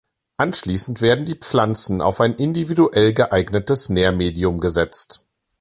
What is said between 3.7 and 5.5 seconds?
Nährmedium gesetzt.